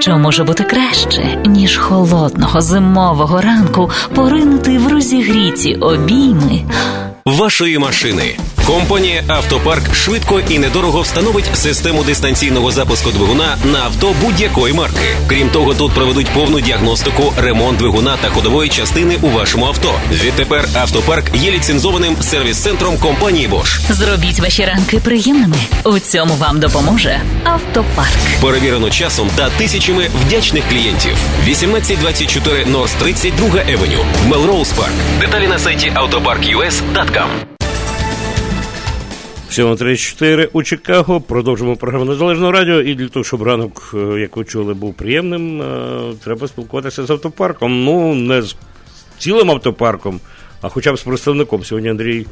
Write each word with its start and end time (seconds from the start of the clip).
Що 0.00 0.18
може 0.18 0.44
бути 0.44 0.64
краще, 0.64 1.42
ніж 1.46 1.76
холодного 1.76 2.60
зимового 2.60 3.40
ранку 3.40 3.90
поринути 4.14 4.78
в 4.78 4.88
розігріті 4.88 5.74
обійми 5.74 6.60
вашої 7.26 7.78
машини? 7.78 8.36
Компанія 8.66 9.24
Автопарк 9.28 9.94
швидко 9.94 10.40
і 10.40 10.58
недорого 10.58 11.00
встановить 11.00 11.50
систему 11.54 12.04
дистанційного 12.04 12.70
запуску 12.70 13.10
двигуна 13.10 13.56
на 13.64 13.78
авто 13.78 14.14
будь-якої 14.20 14.74
марки. 14.74 15.16
Крім 15.26 15.48
того, 15.48 15.74
тут 15.74 15.92
проведуть 15.92 16.30
повну 16.30 16.60
діагностику, 16.60 17.32
ремонт 17.36 17.78
двигуна 17.78 18.16
та 18.16 18.28
ходової 18.28 18.70
частини 18.70 19.18
у 19.22 19.28
вашому 19.28 19.66
авто. 19.66 19.94
Відтепер 20.12 20.68
автопарк 20.74 21.24
є 21.34 21.50
ліцензованим 21.50 22.16
сервіс-центром 22.20 22.98
компанії 22.98 23.48
Bosch. 23.48 23.92
Зробіть 23.92 24.40
ваші 24.40 24.64
ранки 24.64 24.98
приємними. 24.98 25.56
У 25.84 25.98
цьому 25.98 26.34
вам 26.34 26.60
допоможе 26.60 27.20
автопарк. 27.44 28.18
Перевірено 28.40 28.90
часом 28.90 29.30
та 29.36 29.50
тисячами 29.50 30.08
вдячних 30.26 30.64
клієнтів. 30.68 31.12
1824 31.40 32.66
Норс 32.66 32.92
32 32.92 33.60
Евеню. 33.68 34.04
Мелроуз 34.26 34.72
Парк. 34.72 34.92
Деталі 35.20 35.46
на 35.46 35.58
сайті 35.58 35.92
autopark.us.com. 35.96 37.51
7.34 39.52 40.48
у 40.52 40.62
Чикаго. 40.62 41.20
Продовжимо 41.20 41.76
програму 41.76 42.04
Незалежного 42.04 42.52
радіо. 42.52 42.80
І 42.80 42.94
для 42.94 43.08
того, 43.08 43.24
щоб 43.24 43.42
ранок, 43.42 43.94
е, 43.94 44.20
як 44.20 44.36
ви 44.36 44.44
чули, 44.44 44.74
був 44.74 44.94
приємним, 44.94 45.62
е, 45.62 46.14
треба 46.24 46.48
спілкуватися 46.48 47.06
з 47.06 47.10
автопарком. 47.10 47.84
Ну, 47.84 48.14
не 48.14 48.42
з 48.42 48.56
цілим 49.18 49.50
автопарком, 49.50 50.20
а 50.62 50.68
хоча 50.68 50.92
б 50.92 50.96
з 50.96 51.02
представником. 51.02 51.64
Сьогодні 51.64 51.90
Андрій 51.90 52.26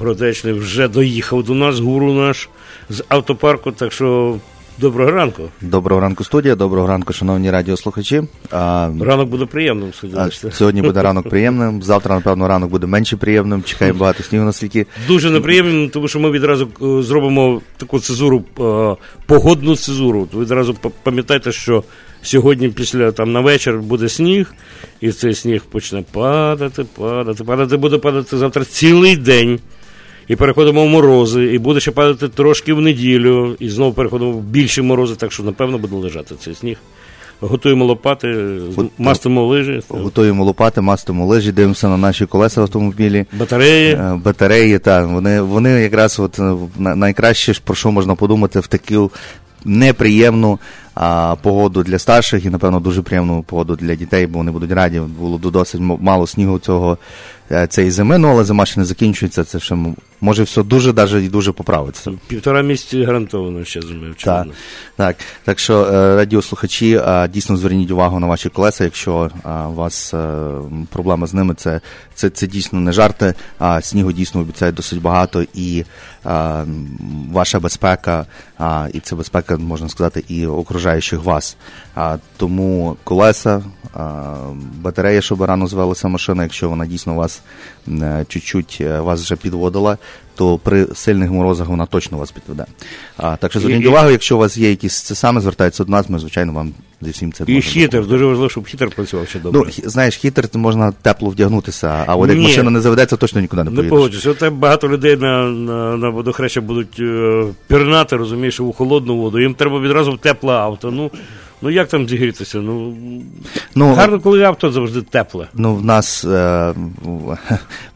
Гродечний 0.00 0.52
вже 0.52 0.88
доїхав 0.88 1.42
до 1.42 1.54
нас, 1.54 1.78
гуру 1.78 2.12
наш 2.12 2.48
з 2.88 3.04
автопарку. 3.08 3.72
Так 3.72 3.92
що 3.92 4.38
Доброго 4.82 5.10
ранку. 5.10 5.42
Доброго 5.60 6.00
ранку, 6.00 6.24
студія. 6.24 6.54
Доброго 6.54 6.86
ранку, 6.86 7.12
шановні 7.12 7.50
радіослухачі. 7.50 8.22
А, 8.50 8.90
Ранок 9.00 9.28
буде 9.28 9.46
приємним. 9.46 9.92
А, 10.16 10.30
сьогодні 10.30 10.82
буде 10.82 11.02
ранок 11.02 11.28
приємним. 11.28 11.82
Завтра, 11.82 12.14
напевно, 12.14 12.48
ранок 12.48 12.70
буде 12.70 12.86
менше 12.86 13.16
приємним. 13.16 13.62
Чекаємо 13.62 13.98
багато 13.98 14.22
снігу 14.22 14.44
наскільки. 14.44 14.86
Дуже 15.08 15.30
неприємним, 15.30 15.88
тому 15.88 16.08
що 16.08 16.20
ми 16.20 16.30
відразу 16.30 16.68
е, 16.82 17.02
зробимо 17.02 17.60
таку 17.76 18.00
цезуру, 18.00 18.44
е, 18.60 18.96
погодну 19.26 19.76
цезуру. 19.76 20.28
Відразу 20.34 20.76
пам'ятайте, 21.02 21.52
що 21.52 21.84
сьогодні, 22.22 22.68
після 22.68 23.12
там 23.12 23.32
на 23.32 23.40
вечір 23.40 23.78
буде 23.78 24.08
сніг, 24.08 24.54
і 25.00 25.12
цей 25.12 25.34
сніг 25.34 25.62
почне 25.64 26.04
падати, 26.12 26.84
падати, 26.98 27.44
падати, 27.44 27.76
буде 27.76 27.98
падати 27.98 28.36
завтра 28.36 28.64
цілий 28.64 29.16
день 29.16 29.60
і 30.28 30.36
переходимо 30.36 30.84
в 30.84 30.88
морози, 30.88 31.44
і 31.44 31.58
буде 31.58 31.80
ще 31.80 31.90
падати 31.90 32.28
трошки 32.28 32.72
в 32.72 32.80
неділю, 32.80 33.56
і 33.58 33.68
знову 33.68 33.92
переходимо 33.92 34.32
в 34.32 34.40
більші 34.40 34.82
морози, 34.82 35.14
так 35.16 35.32
що, 35.32 35.42
напевно, 35.42 35.78
буде 35.78 35.96
лежати 35.96 36.34
цей 36.40 36.54
сніг. 36.54 36.76
Готуємо 37.40 37.84
лопати, 37.84 38.58
мастимо 38.98 39.46
лижі. 39.46 39.82
Готуємо 39.88 40.44
лопати, 40.44 40.80
мастимо 40.80 41.26
лижі, 41.26 41.52
дивимося 41.52 41.88
на 41.88 41.96
наші 41.96 42.26
колеса 42.26 42.60
в 42.60 42.64
автомобілі. 42.64 43.24
Батареї. 43.32 43.92
Е, 43.92 44.20
батареї, 44.24 44.78
так. 44.78 45.08
Вони 45.08 45.40
вони 45.40 45.70
якраз 45.70 46.20
от 46.20 46.38
е, 46.38 46.54
найкраще, 46.78 47.54
про 47.64 47.74
що 47.74 47.92
можна 47.92 48.14
подумати 48.14 48.60
в 48.60 48.66
таку 48.66 49.10
неприємну 49.64 50.58
а, 50.94 51.36
погоду 51.42 51.82
для 51.82 51.98
старших 51.98 52.44
і, 52.44 52.50
напевно, 52.50 52.80
дуже 52.80 53.02
приємну 53.02 53.42
погоду 53.42 53.76
для 53.76 53.94
дітей, 53.94 54.26
бо 54.26 54.38
вони 54.38 54.50
будуть 54.50 54.72
раді. 54.72 55.00
Було 55.00 55.38
досить 55.38 55.80
мало 55.80 56.26
снігу 56.26 56.58
цього 56.58 56.98
цієї 57.68 57.90
зими, 57.90 58.18
ну 58.18 58.28
але 58.28 58.44
зима 58.44 58.66
ще 58.66 58.80
не 58.80 58.86
закінчується. 58.86 59.44
Це 59.44 59.60
ще 59.60 59.76
може 60.20 60.42
все 60.42 60.62
дуже 60.62 60.92
даже 60.92 61.24
і 61.24 61.28
дуже 61.28 61.52
поправитися. 61.52 62.12
Півтора 62.26 62.62
місяці 62.62 63.04
гарантовано 63.04 63.64
ще 63.64 63.80
зими. 63.82 64.14
Так, 64.24 64.46
так. 64.96 65.16
Так 65.44 65.58
що 65.58 65.84
е, 65.84 66.16
радіослухачі, 66.16 67.00
е, 67.06 67.28
дійсно 67.28 67.56
зверніть 67.56 67.90
увагу 67.90 68.20
на 68.20 68.26
ваші 68.26 68.48
колеса. 68.48 68.84
Якщо 68.84 69.30
у 69.68 69.72
вас 69.72 70.14
проблема 70.90 71.26
з 71.26 71.34
ними, 71.34 71.54
це 71.54 71.80
це, 72.14 72.30
це 72.30 72.46
дійсно 72.46 72.80
не 72.80 72.92
жарти, 72.92 73.34
а 73.58 73.80
снігу 73.80 74.12
дійсно 74.12 74.40
обіцяє 74.40 74.72
досить 74.72 75.02
багато, 75.02 75.44
і 75.54 75.84
а, 76.24 76.64
ваша 77.32 77.60
безпека, 77.60 78.26
а, 78.58 78.88
і 78.92 79.00
це 79.00 79.16
безпека, 79.16 79.56
можна 79.56 79.88
сказати, 79.88 80.24
і 80.28 80.46
окружаючих 80.46 81.24
вас. 81.24 81.56
А, 81.94 82.16
Тому 82.36 82.96
колеса, 83.04 83.62
а, 83.94 84.34
батарея, 84.80 85.20
щоб 85.20 85.42
рано 85.42 85.66
звелася 85.66 86.08
машина, 86.08 86.42
якщо 86.42 86.68
вона 86.68 86.86
дійсно 86.86 87.14
вас 87.14 87.41
е, 87.88 88.24
чуть-чуть 88.28 88.78
е, 88.80 89.00
вас 89.00 89.22
вже 89.22 89.36
підводила, 89.36 89.98
то 90.34 90.58
при 90.58 90.86
сильних 90.94 91.30
морозах 91.30 91.68
вона 91.68 91.86
точно 91.86 92.18
вас 92.18 92.30
підведе. 92.30 92.64
А, 93.16 93.36
Так 93.36 93.50
що 93.50 93.60
зверніть 93.60 93.86
увагу, 93.86 94.10
якщо 94.10 94.36
у 94.36 94.38
вас 94.38 94.56
є 94.56 94.70
якісь 94.70 95.02
це 95.02 95.14
саме, 95.14 95.40
звертайтеся 95.40 95.84
до 95.84 95.92
нас, 95.92 96.08
ми, 96.08 96.18
звичайно, 96.18 96.52
вам 96.52 96.74
зі 97.00 97.10
всім 97.10 97.32
це 97.32 97.44
І 97.46 97.60
хітер, 97.60 98.06
дуже 98.06 98.24
важливо, 98.24 98.48
щоб 98.48 98.66
хітер 98.66 98.90
працював 98.90 99.28
ще 99.28 99.38
добре. 99.38 99.60
Ну, 99.78 99.90
знаєш, 99.90 100.16
хітер 100.16 100.48
можна 100.54 100.92
тепло 100.92 101.30
вдягнутися, 101.30 102.04
а 102.06 102.16
от 102.16 102.28
як 102.28 102.38
Ні. 102.38 102.44
машина 102.44 102.70
не 102.70 102.80
заведеться, 102.80 103.16
точно 103.16 103.40
нікуди 103.40 103.64
не 103.64 103.70
поїдеш. 103.70 103.84
Не 103.84 103.90
погоджусь. 103.90 104.26
От 104.26 104.52
багато 104.52 104.88
людей 104.88 105.16
на 105.16 105.46
на, 105.46 105.96
на 105.96 106.08
водохреща 106.08 106.60
будуть 106.60 106.96
е, 107.00 107.44
пірнати, 107.66 108.16
розумієш, 108.16 108.60
у 108.60 108.72
холодну 108.72 109.16
воду. 109.16 109.40
Їм 109.40 109.54
треба 109.54 109.80
відразу 109.80 110.12
в 110.12 110.18
тепле 110.18 110.52
авто. 110.52 110.90
Ну, 110.90 111.10
Ну 111.62 111.70
як 111.70 111.88
там 111.88 112.08
зігрітися? 112.08 112.58
Ну, 112.58 112.96
ну 113.74 113.94
гарно, 113.94 114.20
коли 114.20 114.42
авто 114.42 114.72
завжди 114.72 115.02
тепле. 115.02 115.48
Ну, 115.54 115.74
в 115.74 115.84
нас 115.84 116.24
е, 116.24 116.74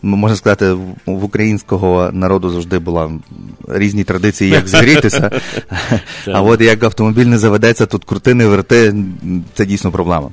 можна 0.02 0.36
сказати, 0.36 0.72
в 1.06 1.24
українського 1.24 2.10
народу 2.12 2.50
завжди 2.50 2.78
була 2.78 3.10
різні 3.68 4.04
традиції, 4.04 4.50
як 4.50 4.68
зігрітися. 4.68 5.30
А 6.32 6.42
от 6.42 6.60
як 6.60 6.82
автомобіль 6.84 7.26
не 7.26 7.38
заведеться, 7.38 7.86
тут 7.86 8.04
крути, 8.04 8.34
не 8.34 8.46
верти, 8.46 8.94
це 9.54 9.66
дійсно 9.66 9.90
проблема. 9.90 10.30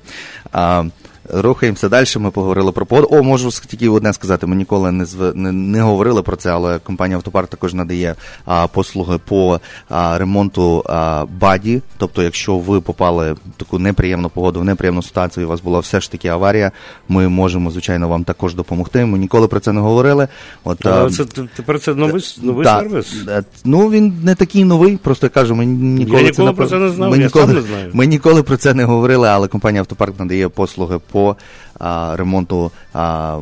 А, 0.51 0.83
Рухаємося 1.29 1.89
далі. 1.89 2.05
Ми 2.19 2.31
поговорили 2.31 2.71
про 2.71 2.85
погоду. 2.85 3.07
О, 3.11 3.23
можу 3.23 3.49
тільки 3.67 3.89
одне 3.89 4.13
сказати. 4.13 4.47
Ми 4.47 4.55
ніколи 4.55 4.91
не 4.91 5.05
зв... 5.05 5.35
не, 5.35 5.51
не 5.51 5.81
говорили 5.81 6.21
про 6.21 6.35
це, 6.35 6.51
але 6.51 6.79
компанія 6.79 7.17
Автопарк 7.17 7.49
також 7.49 7.73
надає 7.73 8.15
а, 8.45 8.67
послуги 8.67 9.17
по 9.25 9.59
а, 9.89 10.17
ремонту 10.17 10.83
а, 10.85 11.25
body. 11.39 11.81
Тобто, 11.97 12.23
якщо 12.23 12.57
ви 12.57 12.81
попали 12.81 13.33
в 13.33 13.37
таку 13.57 13.79
неприємну 13.79 14.29
погоду, 14.29 14.59
в 14.59 14.63
неприємну 14.63 15.03
ситуацію, 15.03 15.43
і 15.43 15.45
у 15.45 15.49
вас 15.49 15.61
була 15.61 15.79
все 15.79 15.99
ж 15.99 16.11
таки 16.11 16.27
аварія, 16.27 16.71
ми 17.09 17.27
можемо, 17.29 17.71
звичайно, 17.71 18.07
вам 18.07 18.23
також 18.23 18.55
допомогти. 18.55 19.05
Ми 19.05 19.17
ніколи 19.17 19.47
про 19.47 19.59
це 19.59 19.71
не 19.71 19.81
говорили. 19.81 20.27
От, 20.63 20.85
а, 20.85 21.09
це 21.09 21.25
Тепер 21.55 21.79
це 21.79 21.95
новий 21.95 22.23
новий 22.41 22.65
та, 22.65 22.79
сервіс? 22.79 23.15
Е, 23.27 23.43
ну 23.65 23.89
він 23.89 24.13
не 24.23 24.35
такий 24.35 24.63
новий, 24.63 24.97
просто 24.97 25.25
я 25.25 25.29
кажу, 25.29 25.55
ми 25.55 25.65
ніколи, 25.65 26.21
я 26.21 26.29
ніколи 26.29 26.49
це 26.49 26.55
про 26.55 26.67
це 26.67 26.79
не 26.79 26.89
знав. 26.89 27.11
Ми 27.11 27.17
я 27.17 27.23
ніколи, 27.23 27.45
сам 27.45 27.55
не 27.55 27.61
знаю. 27.61 27.91
Ми 27.93 28.05
ніколи 28.05 28.43
про 28.43 28.57
це 28.57 28.73
не 28.73 28.83
говорили, 28.83 29.27
але 29.27 29.47
компанія 29.47 29.81
Автопарк 29.81 30.19
надає 30.19 30.49
послуги 30.49 30.99
по 31.13 31.35
а, 31.79 32.15
ремонту 32.15 32.71
а, 32.93 33.37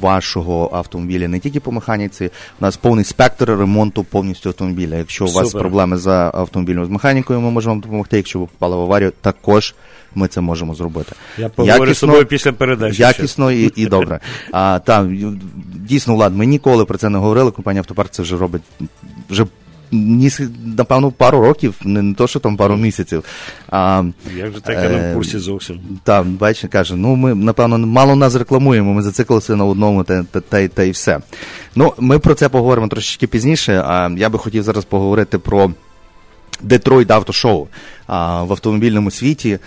вашого 0.00 0.70
автомобіля, 0.72 1.28
не 1.28 1.38
тільки 1.38 1.60
по 1.60 1.72
механіці. 1.72 2.30
У 2.60 2.64
нас 2.64 2.76
повний 2.76 3.04
спектр 3.04 3.50
ремонту 3.50 4.04
повністю 4.04 4.48
автомобіля. 4.48 4.96
Якщо 4.96 5.24
у 5.24 5.28
вас 5.28 5.46
Супер. 5.46 5.60
проблеми 5.60 5.96
з 5.96 6.08
автомобілем 6.34 6.86
з 6.86 6.88
механікою, 6.88 7.40
ми 7.40 7.50
можемо 7.50 7.74
вам 7.74 7.80
допомогти. 7.80 8.16
Якщо 8.16 8.38
ви 8.38 8.46
попали 8.46 8.76
в 8.76 8.80
аварію, 8.80 9.12
також. 9.20 9.74
Ми 10.14 10.28
це 10.28 10.40
можемо 10.40 10.74
зробити. 10.74 11.12
Я 11.38 11.48
поговорю 11.48 11.94
з 11.94 12.00
тобою 12.00 12.26
після 12.26 12.52
передачі. 12.52 13.02
Якісно 13.02 13.52
і 13.52 13.72
і 13.76 13.86
добре. 13.86 14.20
А, 14.52 14.78
та, 14.84 15.10
Дійсно, 15.74 16.14
Влад, 16.14 16.36
ми 16.36 16.46
ніколи 16.46 16.84
про 16.84 16.98
це 16.98 17.08
не 17.08 17.18
говорили. 17.18 17.50
Компанія 17.50 17.80
Автопарк 17.80 18.10
це 18.10 18.22
вже 18.22 18.36
робить 18.36 18.62
вже 19.30 19.46
напевно, 19.90 21.10
пару 21.10 21.40
років, 21.40 21.74
не, 21.84 22.02
не 22.02 22.14
то, 22.14 22.26
що 22.26 22.40
там 22.40 22.56
пару 22.56 22.76
місяців. 22.76 23.24
А, 23.68 24.04
Як 24.36 24.52
же 24.52 24.60
таке 24.60 24.88
на 24.88 25.14
курсі 25.14 25.38
зовсім? 25.38 25.80
Так, 26.04 26.26
бачите, 26.26 26.68
каже, 26.68 26.96
ну 26.96 27.16
ми, 27.16 27.34
напевно, 27.34 27.78
мало 27.78 28.16
нас 28.16 28.34
рекламуємо, 28.34 28.94
ми 28.94 29.02
зациклилися 29.02 29.56
на 29.56 29.64
одному 29.64 30.04
та, 30.04 30.22
та, 30.22 30.40
та, 30.40 30.68
та 30.68 30.82
і 30.82 30.90
все. 30.90 31.20
Ну, 31.74 31.92
ми 31.98 32.18
про 32.18 32.34
це 32.34 32.48
поговоримо 32.48 32.88
трошечки 32.88 33.26
пізніше. 33.26 33.82
А 33.86 34.10
я 34.16 34.28
би 34.28 34.38
хотів 34.38 34.62
зараз 34.62 34.84
поговорити 34.84 35.38
про. 35.38 35.70
Детройт 36.62 37.10
автошоу 37.10 37.66
в 38.08 38.52
автомобільному 38.52 39.10
світі 39.10 39.58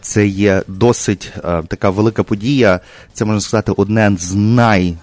це 0.00 0.26
є 0.26 0.62
досить 0.68 1.32
така 1.68 1.90
велика 1.90 2.22
подія. 2.22 2.80
Це 3.12 3.24
можна 3.24 3.40
сказати 3.40 3.72
одне 3.76 4.16
з 4.18 4.34
най 4.34 4.96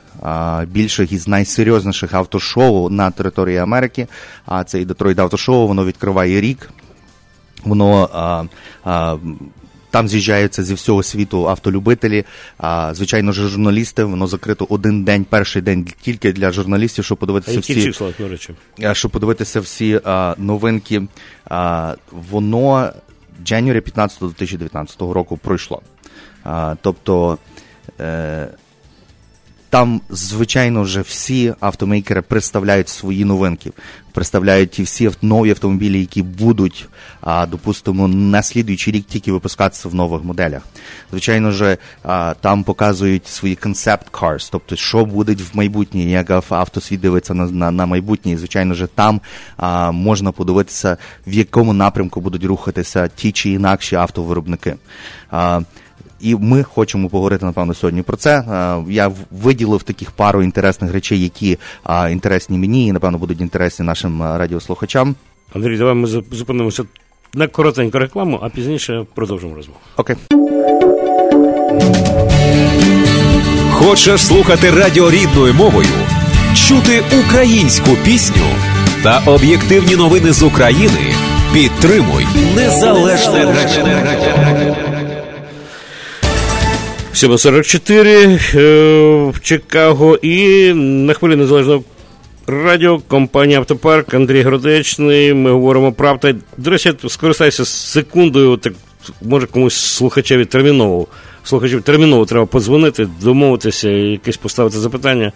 більших 0.67 1.11
із 1.11 1.27
найсерйозніших 1.27 2.13
автошоу 2.13 2.89
на 2.89 3.11
території 3.11 3.57
Америки. 3.57 4.07
А 4.45 4.63
це 4.63 4.81
і 4.81 4.85
Детройт 4.85 5.19
автошоу, 5.19 5.67
воно 5.67 5.85
відкриває 5.85 6.41
рік. 6.41 6.69
Воно 7.63 8.09
а, 8.13 8.43
а, 8.83 9.17
там 9.91 10.07
з'їжджаються 10.07 10.63
зі 10.63 10.73
всього 10.73 11.03
світу 11.03 11.49
автолюбителі. 11.49 12.25
А, 12.57 12.93
Звичайно 12.93 13.31
ж, 13.31 13.47
журналісти. 13.47 14.03
Воно 14.03 14.27
закрито 14.27 14.67
один 14.69 15.03
день, 15.03 15.23
перший 15.23 15.61
день 15.61 15.87
тільки 16.01 16.31
для 16.33 16.51
журналістів, 16.51 17.05
щоб 17.05 17.17
подивитися 17.17 17.57
а 17.57 17.61
всі 17.61 17.83
числа, 17.83 18.13
до 18.19 18.27
речі? 18.27 18.53
щоб 18.93 19.11
подивитися 19.11 19.59
всі 19.59 20.01
а, 20.03 20.35
новинки. 20.37 21.01
А, 21.45 21.95
Воно 22.11 22.93
January 23.45 23.79
15 23.79 24.19
2019 24.19 25.01
року 25.01 25.37
пройшло. 25.37 25.81
А, 26.43 26.75
Тобто. 26.81 27.37
Е, 27.99 28.47
там, 29.69 30.01
звичайно, 30.09 30.81
вже 30.81 31.01
всі 31.01 31.53
автомейкери 31.59 32.21
представляють 32.21 32.89
свої 32.89 33.25
новинки, 33.25 33.71
представляють 34.11 34.71
ті 34.71 34.83
всі 34.83 35.11
нові 35.21 35.49
автомобілі, 35.49 35.99
які 35.99 36.21
будуть, 36.21 36.87
а, 37.21 37.45
допустимо, 37.45 38.07
на 38.07 38.43
слідуючий 38.43 38.93
рік 38.93 39.05
тільки 39.05 39.31
випускатися 39.31 39.89
в 39.89 39.95
нових 39.95 40.23
моделях. 40.23 40.61
Звичайно 41.11 41.51
ж, 41.51 41.77
там 42.41 42.63
показують 42.63 43.27
свої 43.27 43.55
concept 43.55 44.11
cars, 44.11 44.49
тобто, 44.51 44.75
що 44.75 45.05
буде 45.05 45.33
в 45.33 45.51
майбутнє, 45.53 46.03
як 46.03 46.31
автосвіт 46.49 47.01
дивиться 47.01 47.33
на 47.33 47.45
на, 47.45 47.71
на 47.71 47.85
майбутнє. 47.85 48.31
І, 48.31 48.37
звичайно 48.37 48.73
ж, 48.73 48.87
там 48.95 49.21
а, 49.57 49.91
можна 49.91 50.31
подивитися, 50.31 50.97
в 51.27 51.33
якому 51.33 51.73
напрямку 51.73 52.21
будуть 52.21 52.43
рухатися 52.43 53.07
ті 53.07 53.31
чи 53.31 53.49
інакші 53.49 53.95
автовиробники. 53.95 54.75
А, 55.31 55.61
і 56.21 56.35
ми 56.35 56.63
хочемо 56.63 57.09
поговорити, 57.09 57.45
напевно, 57.45 57.73
сьогодні 57.73 58.01
про 58.01 58.17
це. 58.17 58.43
Я 58.89 59.11
виділив 59.31 59.83
таких 59.83 60.11
пару 60.11 60.43
інтересних 60.43 60.93
речей, 60.93 61.23
які 61.23 61.57
інтересні 62.11 62.57
мені 62.57 62.87
і, 62.87 62.91
напевно, 62.91 63.17
будуть 63.17 63.41
інтересні 63.41 63.85
нашим 63.85 64.23
радіослухачам. 64.23 65.15
Андрій, 65.55 65.77
давай 65.77 65.93
ми 65.93 66.07
зупинимося 66.31 66.83
на 67.33 67.47
коротеньку 67.47 67.99
рекламу, 67.99 68.39
а 68.41 68.49
пізніше 68.49 69.05
продовжимо 69.15 69.55
розмову. 69.55 69.79
Окей. 69.97 70.15
Хочеш 73.71 74.21
слухати 74.21 74.71
радіо 74.71 75.11
рідною 75.11 75.53
мовою, 75.53 75.87
чути 76.55 77.03
українську 77.25 77.89
пісню 78.05 78.45
та 79.03 79.21
об'єктивні 79.25 79.95
новини 79.95 80.33
з 80.33 80.43
України. 80.43 81.13
Підтримуй 81.53 82.27
незалежне 82.55 83.45
радіо. 83.45 84.08
744 87.19 88.39
е, 88.55 89.29
в 89.29 89.39
Чикаго 89.41 90.15
і 90.15 90.73
на 90.73 91.13
хвилі 91.13 91.35
незалежного 91.35 91.83
радіо, 92.47 92.99
компанія 93.07 93.59
Автопарк, 93.59 94.13
Андрій 94.13 94.41
Гродечний. 94.41 95.33
Ми 95.33 95.51
говоримо 95.51 95.91
правда. 95.91 96.35
До 96.57 96.69
речі, 96.71 96.93
скористайся 97.07 97.65
секундою, 97.65 98.57
так 98.57 98.73
може 99.21 99.47
комусь 99.47 99.75
слухачеві 99.75 100.45
терміново. 100.45 101.07
Слухачів 101.43 101.81
терміново 101.81 102.25
треба 102.25 102.45
подзвонити, 102.45 103.07
домовитися 103.21 103.89
якесь 103.89 104.37
поставити 104.37 104.77
запитання. 104.77 105.31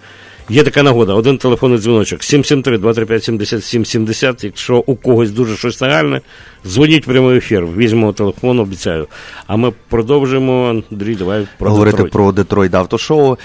Є 0.50 0.64
така 0.64 0.84
нагода, 0.84 1.14
один 1.14 1.38
телефонний 1.38 1.80
дзвіночок 1.80 2.20
773-235-7770. 2.20 4.46
Якщо 4.46 4.84
у 4.86 4.96
когось 4.96 5.32
дуже 5.32 5.58
щось 5.58 5.82
нагальне, 5.82 6.22
дзвоніть 6.66 7.04
в 7.04 7.08
прямий 7.10 7.38
ефір. 7.38 7.66
Візьмемо 7.66 8.14
телефон, 8.14 8.60
обіцяю. 8.60 9.08
А 9.48 9.56
ми 9.56 9.72
продовжимо. 9.90 10.82
Андрій, 10.92 11.16
давай 11.16 11.48
про 11.58 11.70
говорити 11.70 11.98
Детройт. 11.98 12.14
про 12.14 12.32
Детройт 12.32 12.76
автошоу. 12.76 13.38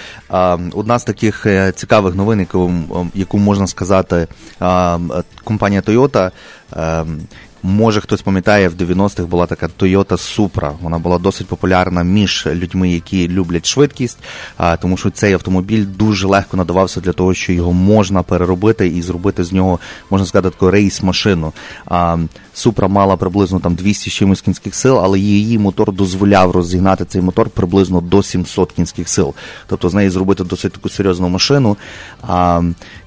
Одна 0.73 0.99
з 0.99 1.05
таких 1.05 1.47
е, 1.47 1.73
цікавих 1.73 2.15
новин, 2.15 2.41
яку 2.41 2.73
яку 3.15 3.39
можна 3.39 3.67
сказати, 3.67 4.27
компанія 5.44 5.81
Toyota 5.81 6.31
ем, 6.77 7.21
Може, 7.62 8.00
хтось 8.00 8.22
пам'ятає, 8.22 8.69
в 8.69 8.75
90-х 8.75 9.22
була 9.22 9.46
така 9.46 9.69
Toyota 9.78 10.06
Supra. 10.06 10.72
Вона 10.82 10.99
була 10.99 11.19
досить 11.19 11.46
популярна 11.46 12.02
між 12.02 12.46
людьми, 12.46 12.90
які 12.90 13.28
люблять 13.28 13.66
швидкість, 13.66 14.19
тому 14.81 14.96
що 14.96 15.10
цей 15.10 15.32
автомобіль 15.32 15.87
дуже 15.96 16.26
легко 16.26 16.56
надавався 16.56 17.00
для 17.00 17.12
того, 17.12 17.34
що 17.34 17.52
його 17.52 17.72
можна 17.72 18.22
переробити 18.22 18.88
і 18.88 19.02
зробити 19.02 19.44
з 19.44 19.52
нього, 19.52 19.78
можна 20.10 20.26
сказати, 20.26 20.50
таку 20.50 20.70
рейс-машину. 20.70 21.52
Supra 22.55 22.88
мала 22.88 23.16
приблизно 23.16 23.60
там 23.60 23.75
200 23.75 24.10
чимось 24.10 24.40
кінських 24.40 24.75
сил, 24.75 24.99
але 24.99 25.19
її 25.19 25.58
мотор 25.58 25.93
дозволяв 25.93 26.50
розігнати 26.50 27.05
цей 27.05 27.22
мотор 27.22 27.50
приблизно 27.50 28.00
до 28.00 28.22
700 28.22 28.72
кінських 28.72 29.08
сил. 29.08 29.34
Тобто 29.66 29.88
з 29.88 29.94
неї 29.94 30.10
зробити 30.10 30.44
досить 30.44 30.72
таку 30.72 30.88
серйозну 30.88 31.28
машину. 31.28 31.76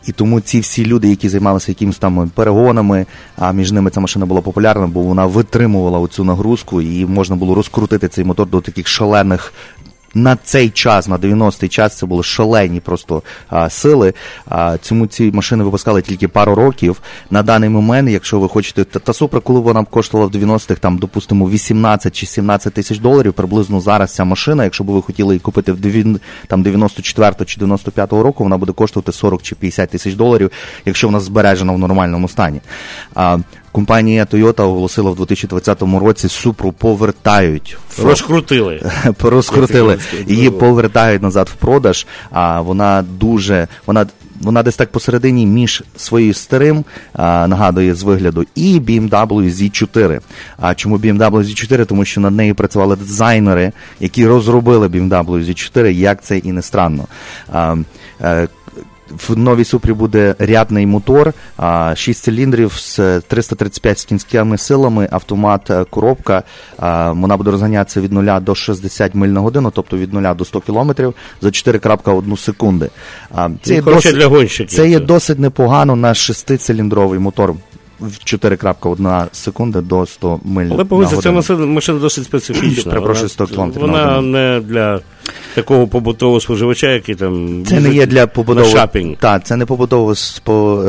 І 0.08 0.12
тому 0.12 0.42
ці 0.42 0.60
всі 0.60 0.86
люди, 0.86 1.10
які 1.10 1.30
займалися 1.30 1.72
якимось 1.72 1.98
там 1.98 2.32
перегонами, 2.36 3.06
а 3.38 3.52
між 3.52 3.72
ними 3.72 3.90
ця 3.90 4.00
машина 4.00 4.26
була 4.26 4.42
популярна, 4.42 4.88
бо 4.88 5.02
вона 5.02 5.26
витримувала 5.26 6.00
оцю 6.00 6.24
нагрузку, 6.24 6.82
і 6.82 7.06
можна 7.06 7.36
було 7.36 7.56
розкрутити 7.56 8.08
цей 8.08 8.24
мотор 8.26 8.50
до 8.50 8.62
таких 8.62 8.88
шалених 8.88 9.54
на 10.14 10.36
цей 10.36 10.70
час, 10.70 11.08
на 11.08 11.18
90-й 11.18 11.68
час, 11.68 11.98
це 11.98 12.06
були 12.06 12.24
шалені 12.24 12.80
просто 12.80 13.24
а, 13.50 13.70
сили. 13.70 14.14
А, 14.50 14.78
Цьому 14.78 15.08
ці 15.08 15.32
машини 15.32 15.64
випускали 15.64 16.02
тільки 16.02 16.28
пару 16.28 16.56
років. 16.56 17.02
На 17.30 17.44
даний 17.44 17.70
момент, 17.70 18.10
якщо 18.10 18.40
ви 18.40 18.50
хочете, 18.50 18.84
та, 18.84 19.00
та 19.00 19.14
Супра, 19.14 19.40
коли 19.40 19.60
вона 19.60 19.84
коштувала 19.84 20.30
в 20.30 20.32
90-х, 20.32 20.80
там, 20.80 20.98
допустимо, 20.98 21.50
18 21.50 22.16
чи 22.16 22.26
17 22.26 22.74
тисяч 22.74 23.00
доларів, 23.00 23.34
приблизно 23.34 23.80
зараз 23.80 24.16
ця 24.16 24.24
машина, 24.24 24.64
якщо 24.64 24.84
б 24.84 24.88
ви 24.88 25.02
хотіли 25.02 25.34
її 25.34 25.40
купити 25.40 25.72
в 25.72 26.20
там 26.48 26.64
94 26.64 27.46
чи 27.46 27.60
95 27.60 28.14
року, 28.14 28.44
вона 28.44 28.58
буде 28.58 28.72
коштувати 28.72 29.12
40 29.12 29.42
чи 29.42 29.56
50 29.56 29.90
тисяч 29.90 30.16
доларів, 30.16 30.52
якщо 30.86 31.08
вона 31.08 31.20
збережена 31.20 31.74
в 31.74 31.80
нормальному 31.80 32.28
стані. 32.28 32.62
А, 33.16 33.38
Компанія 33.72 34.24
Toyota 34.26 34.62
оголосила 34.62 35.12
в 35.12 35.16
2020 35.16 35.82
році 35.82 36.28
супру 36.30 36.72
повертають 36.72 37.78
розкрутили. 39.22 39.98
розкрутили 39.98 40.00
її 40.28 40.50
повертають 40.50 41.22
назад 41.22 41.50
в 41.54 41.56
продаж. 41.56 42.08
А 42.32 42.62
вона 42.62 43.06
дуже 43.20 43.68
вона. 43.86 44.06
Вона 44.42 44.64
десь 44.64 44.76
так 44.76 44.92
посередині 44.92 45.46
між 45.46 45.84
своїм 45.98 46.34
старим 46.34 46.86
а, 47.14 47.48
нагадує 47.48 47.96
з 47.96 48.04
вигляду 48.04 48.46
і 48.56 48.80
BMW 48.80 49.28
Z4. 49.28 50.20
А 50.58 50.76
чому 50.76 50.98
BMW 50.98 51.32
Z4? 51.32 51.86
Тому 51.86 52.06
що 52.06 52.22
над 52.22 52.36
нею 52.36 52.56
працювали 52.56 52.96
дизайнери, 52.96 53.72
які 54.00 54.28
розробили 54.28 54.88
BMW 54.88 55.26
Z4, 55.26 55.86
як 55.86 56.24
це 56.24 56.38
і 56.38 56.52
не 56.52 56.62
странно. 56.62 57.06
А, 57.52 57.76
а, 58.22 58.28
е, 58.28 58.48
в 59.28 59.38
новій 59.38 59.64
супрі 59.64 59.94
буде 59.94 60.36
рядний 60.40 60.86
мотор, 60.86 61.34
6 61.96 62.24
циліндрів 62.24 62.74
з 62.76 63.22
335 63.22 64.06
кінськими 64.06 64.58
силами, 64.58 65.08
автомат, 65.12 65.70
е, 65.72 65.86
коробка. 65.90 66.44
Вона 67.12 67.38
буде 67.38 67.52
розганятися 67.52 68.02
від 68.02 68.12
0 68.12 68.40
до 68.40 68.56
60 68.56 69.16
миль 69.16 69.30
на 69.30 69.40
годину, 69.40 69.72
тобто 69.76 69.98
від 69.98 70.14
0 70.14 70.34
до 70.36 70.46
100 70.46 70.60
кілометрів 70.60 71.14
за 71.42 71.52
4,1 71.52 72.38
секунди. 72.38 72.90
Це, 73.62 73.74
є 73.74 73.82
досить, 73.82 74.16
для 74.16 74.28
гонщиків. 74.28 74.78
Це 74.78 74.90
є 74.90 75.00
досить 75.00 75.40
непогано 75.40 75.96
на 75.96 76.14
6-циліндровий 76.14 77.20
мотор 77.20 77.54
в 78.02 78.06
4,1 78.26 79.28
секунди 79.32 79.82
до 79.82 80.06
100 80.06 80.40
миль. 80.44 80.70
Але 80.72 80.86
погодься, 80.86 81.18
ця 81.18 81.32
машина, 81.32 82.00
досить 82.00 82.24
специфічна. 82.24 82.92
Перепрошую, 82.92 83.30
100 83.30 83.48
кілометрів. 83.48 83.82
Вона 83.82 84.22
не 84.22 84.62
для 84.62 85.00
такого 85.56 85.88
побутового 85.88 86.40
споживача, 86.40 86.88
який 86.88 87.16
там. 87.16 87.64
Це 87.68 87.80
не 87.80 87.94
є 87.94 88.06
для 88.06 88.28
побутового 88.28 88.88
Так, 89.20 89.46
це 89.46 89.56
не 89.56 89.66
побутового 89.66 90.16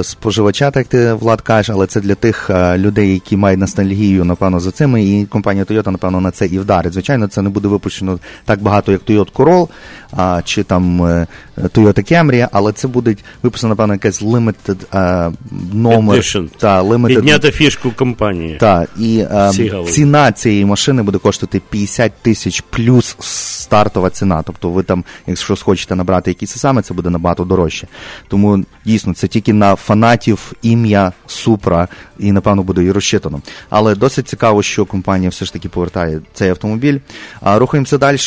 споживача, 0.03 0.71
так 0.71 0.87
ти 0.87 1.13
Влад 1.13 1.41
кажеш, 1.41 1.71
але 1.71 1.87
це 1.87 2.01
для 2.01 2.15
тих 2.15 2.51
людей, 2.77 3.13
які 3.13 3.37
мають 3.37 3.61
ностальгію, 3.61 4.25
напевно, 4.25 4.61
за 4.61 4.71
цими. 4.71 5.05
І 5.05 5.27
компанія 5.27 5.65
Toyota, 5.65 5.91
напевно, 5.91 6.21
на 6.21 6.31
це 6.31 6.47
і 6.47 6.59
вдарить. 6.59 6.93
Звичайно, 6.93 7.29
це 7.29 7.43
не 7.43 7.51
буде 7.51 7.69
випущено 7.69 8.19
так 8.45 8.63
багато, 8.63 8.93
як 8.93 9.01
Toyota 9.01 9.33
Corolla, 9.33 9.69
а, 10.17 10.43
чи 10.45 10.63
там 10.63 11.03
е, 11.07 11.27
Toyota 11.59 12.13
Camry, 12.13 12.49
але 12.53 12.73
це 12.73 12.89
буде 12.89 13.17
випущено, 13.43 13.69
напевно, 13.69 13.95
якийсь 13.95 14.23
limited 14.23 14.77
а, 14.91 15.31
номер. 15.73 16.19
Edition. 16.19 16.49
Та, 16.59 16.83
limited... 16.83 17.15
Підняти 17.15 17.51
фішку 17.51 17.91
компанії. 17.97 18.57
Так, 18.61 18.89
і 18.99 19.25
а, 19.31 19.53
ціна 19.87 20.33
цієї 20.33 20.65
машини 20.65 21.03
буде 21.03 21.19
коштувати 21.19 21.61
50 21.71 22.13
тисяч 22.23 22.61
плюс 22.71 23.17
стартова 23.21 24.11
ціна. 24.11 24.22
Тобто 24.47 24.71
ви 24.71 24.83
там, 24.83 25.05
якщо 25.27 25.57
схочете 25.57 25.95
набрати 25.95 26.31
якісь 26.31 26.57
саме, 26.57 26.83
це 26.83 26.95
буде 26.95 27.11
набагато 27.11 27.45
дорожче. 27.45 27.87
Тому 28.29 28.65
дійсно 28.85 29.15
це 29.15 29.29
тільки 29.29 29.53
на 29.53 29.77
фанатів 29.77 30.53
ім'я 30.63 31.13
Супра 31.27 31.89
і, 32.19 32.33
напевно, 32.33 32.63
буде 32.63 32.85
і 32.85 32.93
розчитано. 32.93 33.41
Але 33.71 33.95
досить 33.95 34.29
цікаво, 34.29 34.63
що 34.63 34.85
компанія 34.85 35.31
все 35.31 35.45
ж 35.45 35.53
таки 35.53 35.69
повертає 35.69 36.21
цей 36.35 36.51
автомобіль. 36.51 36.99
А, 37.41 37.59
Рухаємося 37.59 37.99
далі. 37.99 38.19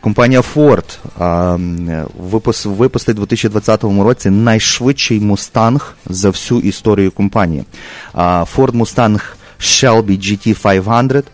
Компанія 0.00 0.40
Ford 0.40 0.98
а, 1.18 1.58
випустить 2.64 3.16
у 3.16 3.20
2020 3.20 3.84
році 3.84 4.30
найшвидший 4.30 5.20
мустанг 5.20 5.94
за 6.06 6.30
всю 6.30 6.60
історію 6.60 7.10
компанії. 7.10 7.64
А, 8.12 8.44
Ford 8.56 8.72
Mustang 8.72 9.20
Shelby 9.60 10.18
GT500 10.18 11.24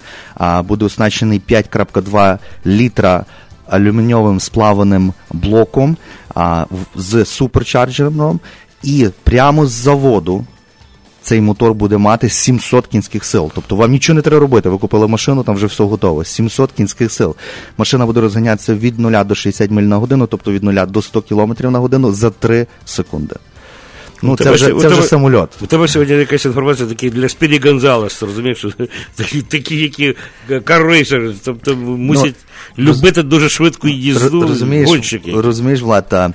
буде 0.62 0.84
оснащений 0.84 1.42
5.2 1.48 2.38
літра 2.66 3.24
алюмінієвим 3.72 4.40
сплаваним 4.40 5.12
блоком 5.32 5.96
а, 6.34 6.66
з 6.96 7.24
суперчарджером, 7.24 8.40
і 8.82 9.08
прямо 9.24 9.66
з 9.66 9.70
заводу. 9.70 10.44
Цей 11.22 11.40
мотор 11.40 11.74
буде 11.74 11.98
мати 11.98 12.28
700 12.28 12.86
кінських 12.86 13.24
сил. 13.24 13.50
Тобто 13.54 13.76
вам 13.76 13.90
нічого 13.90 14.14
не 14.14 14.22
треба 14.22 14.40
робити. 14.40 14.68
Ви 14.68 14.78
купили 14.78 15.08
машину, 15.08 15.42
там 15.42 15.54
вже 15.54 15.66
все 15.66 15.84
готово. 15.84 16.24
700 16.24 16.72
кінських 16.72 17.12
сил. 17.12 17.36
Машина 17.78 18.06
буде 18.06 18.20
розганятися 18.20 18.74
від 18.74 18.98
0 18.98 19.24
до 19.24 19.34
60 19.34 19.70
миль 19.70 19.82
на 19.82 19.96
годину, 19.96 20.26
тобто 20.26 20.52
від 20.52 20.62
0 20.62 20.74
до 20.86 21.02
100 21.02 21.22
км 21.22 21.52
на 21.60 21.78
годину 21.78 22.12
за 22.12 22.30
3 22.30 22.66
секунди. 22.84 23.36
Ну, 24.22 24.36
це 24.36 24.50
вже 24.50 24.74
це 24.80 24.88
вже 24.88 25.02
самольот. 25.02 25.50
У 25.60 25.66
тебе 25.66 25.88
сьогодні 25.88 26.14
якась 26.14 26.44
інформація 26.44 26.88
такі 26.88 27.10
для 27.10 27.28
Спіді 27.28 27.60
Гонзалес, 27.68 28.22
розумієш, 28.22 28.66
такі, 29.14 29.42
такі 29.42 29.76
які 29.76 30.16
car 30.64 30.85
racer 30.85 31.20
и, 31.20 31.34
тобто 31.44 31.76
мусять 31.76 32.34
ну, 32.76 32.92
любити 32.92 33.22
дуже 33.22 33.48
швидку 33.48 33.88
їзду 33.88 34.42
розумієш, 34.42 34.88
гонщики. 34.88 35.32
Розумієш, 35.32 35.80
Влад, 35.80 36.34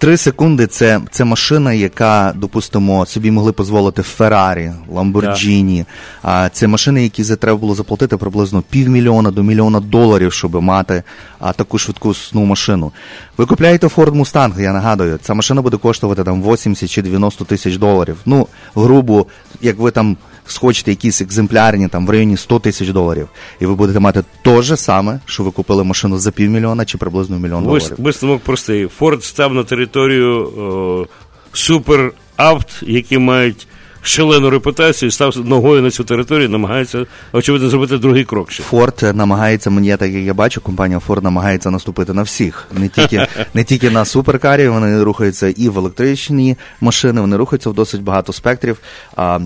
Три 0.00 0.16
секунди 0.16 0.66
це, 0.66 1.00
це 1.10 1.24
машина, 1.24 1.72
яка, 1.72 2.32
допустимо, 2.36 3.06
собі 3.06 3.30
могли 3.30 3.52
дозволити 3.52 4.02
Феррарі, 4.02 4.72
Ламборджіні. 4.92 5.84
А 6.22 6.48
це 6.48 6.66
машини, 6.66 7.02
які 7.02 7.22
за 7.22 7.36
треба 7.36 7.58
було 7.58 7.74
заплатити 7.74 8.16
приблизно 8.16 8.62
півмільйона 8.70 9.30
до 9.30 9.42
мільйона 9.42 9.80
доларів, 9.80 10.32
щоб 10.32 10.62
мати 10.62 11.02
а, 11.38 11.52
таку 11.52 11.78
швидкісну 11.78 12.44
машину. 12.44 12.92
Ви 13.38 13.46
купляєте 13.46 13.86
Ford 13.86 14.10
Mustang, 14.10 14.60
я 14.60 14.72
нагадую, 14.72 15.18
ця 15.22 15.34
машина 15.34 15.62
буде 15.62 15.76
коштувати 15.76 16.24
там 16.24 16.42
80 16.42 16.90
чи 16.90 17.02
90 17.02 17.44
тисяч 17.44 17.76
доларів. 17.76 18.16
Ну, 18.26 18.46
грубо, 18.74 19.26
як 19.60 19.78
ви 19.78 19.90
там 19.90 20.16
схочете 20.46 20.90
якісь 20.90 21.20
екземплярні 21.20 21.88
там 21.88 22.06
в 22.06 22.10
районі 22.10 22.36
100 22.36 22.58
тисяч 22.58 22.88
доларів, 22.88 23.28
і 23.60 23.66
ви 23.66 23.74
будете 23.74 24.00
мати 24.00 24.24
те 24.42 24.62
же 24.62 24.76
саме, 24.76 25.20
що 25.24 25.42
ви 25.42 25.50
купили 25.50 25.84
машину 25.84 26.18
за 26.18 26.30
півмільйона 26.30 26.84
чи 26.84 26.98
приблизно 26.98 27.38
мільйон 27.38 27.64
доларів. 27.64 27.94
Висновок 27.98 28.42
простий. 28.42 28.88
Форд 28.88 29.24
став 29.24 29.54
на 29.54 29.64
територію 29.64 30.46
о, 30.46 31.06
суперавт, 31.52 32.82
які 32.82 33.18
мають 33.18 33.66
шалену 34.02 34.50
репутацію, 34.50 35.10
став 35.10 35.36
ногою 35.46 35.82
на 35.82 35.90
цю 35.90 36.04
територію, 36.04 36.48
намагається, 36.48 37.06
очевидно, 37.32 37.68
зробити 37.68 37.98
другий 37.98 38.24
крок. 38.24 38.52
ще. 38.52 38.62
Форд 38.62 39.10
намагається, 39.14 39.70
мені 39.70 39.96
так 39.96 40.10
як 40.10 40.24
я 40.24 40.34
бачу, 40.34 40.60
компанія 40.60 41.00
Ford 41.08 41.22
намагається 41.22 41.70
наступити 41.70 42.12
на 42.12 42.22
всіх. 42.22 42.68
Не 42.72 42.88
тільки, 42.88 43.26
не 43.54 43.64
тільки 43.64 43.90
на 43.90 44.04
суперкарі, 44.04 44.68
вони 44.68 45.02
рухаються 45.02 45.48
і 45.48 45.68
в 45.68 45.78
електричні 45.78 46.56
машини, 46.80 47.20
вони 47.20 47.36
рухаються 47.36 47.70
в 47.70 47.74
досить 47.74 48.02
багато 48.02 48.32
спектрів. 48.32 48.78
А, 49.16 49.40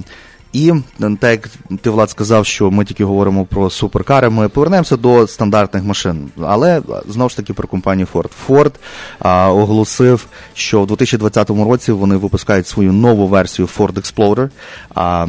і 0.55 0.73
так 1.19 1.31
як 1.31 1.49
ти 1.81 1.91
Влад 1.91 2.11
сказав, 2.11 2.47
що 2.47 2.71
ми 2.71 2.85
тільки 2.85 3.05
говоримо 3.05 3.45
про 3.45 3.71
суперкари, 3.71 4.31
ми 4.31 4.49
повернемося 4.49 4.97
до 4.97 5.27
стандартних 5.27 5.85
машин. 5.85 6.31
Але 6.43 6.83
знову 7.09 7.31
ж 7.31 7.37
таки 7.37 7.53
про 7.53 7.69
компанію 7.69 8.09
Ford. 8.13 8.31
Ford 8.49 8.73
а, 9.19 9.53
оголосив, 9.53 10.27
що 10.55 10.83
в 10.83 10.87
2020 10.87 11.51
році 11.51 11.93
вони 11.93 12.17
випускають 12.17 12.67
свою 12.67 12.93
нову 12.93 13.27
версію 13.27 13.69
Ford 13.79 13.93
Explorer. 13.93 14.51
А, 14.95 15.27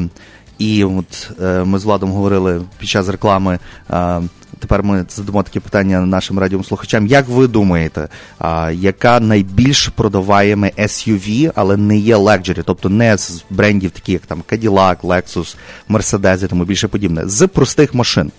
і 0.58 0.84
от 0.84 1.32
е, 1.42 1.64
ми 1.64 1.80
з 1.80 1.84
Владом 1.84 2.12
говорили 2.12 2.62
під 2.80 2.90
час 2.90 3.08
реклами. 3.08 3.60
Е, 3.92 4.22
тепер 4.60 4.84
ми 4.84 5.06
задамо 5.10 5.44
таке 5.44 5.60
питання 5.60 6.00
нашим 6.00 6.40
радіослухачам. 6.40 7.08
Як 7.08 7.28
ви 7.28 7.48
думаєте, 7.48 8.08
а, 8.40 8.72
яка 8.72 9.20
найбільш 9.20 9.88
продаваєме 9.88 10.72
SUV, 10.78 11.52
але 11.56 11.78
не 11.78 11.98
є 11.98 12.16
luxury, 12.16 12.64
тобто 12.66 12.90
не 12.90 13.18
з 13.18 13.44
брендів, 13.50 13.92
таких 13.92 14.14
як 14.14 14.26
там 14.26 14.44
Cadillac, 14.52 14.98
Lexus, 15.02 15.56
Mercedes 15.90 16.46
і 16.46 16.48
тому 16.48 16.66
більше 16.66 16.88
подібне, 16.88 17.22
з 17.26 17.48
простих 17.48 17.94
машин? 17.94 18.32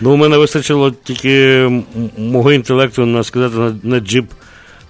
Ну, 0.00 0.12
у 0.12 0.16
мене 0.16 0.38
вистачило 0.38 0.90
тільки 0.90 1.68
мого 2.18 2.52
інтелекту 2.52 3.06
на 3.06 3.24
сказати 3.24 3.56
на, 3.56 3.76
на 3.82 4.00
джип. 4.00 4.30